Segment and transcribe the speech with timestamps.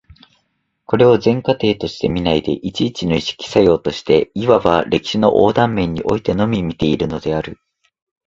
[0.87, 7.59] これを全過程として見ないで、一々の意識作用として、いわば歴史の横断面においてのみ見ているのである。